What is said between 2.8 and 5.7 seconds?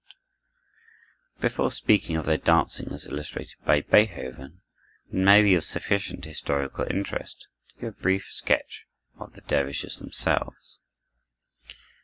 as illustrated by Beethoven, it may be of